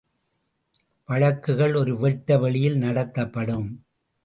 [1.09, 3.69] வழக்குகள் ஒரு வெட்ட வெளியில் நடத்தப்படும்.